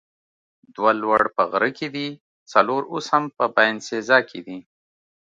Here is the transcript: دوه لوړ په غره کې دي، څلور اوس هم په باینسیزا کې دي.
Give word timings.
دوه 0.75 0.91
لوړ 1.01 1.21
په 1.35 1.43
غره 1.51 1.69
کې 1.77 1.87
دي، 1.95 2.07
څلور 2.53 2.81
اوس 2.93 3.05
هم 3.13 3.23
په 3.37 3.45
باینسیزا 3.55 4.17
کې 4.29 4.39
دي. 4.47 4.59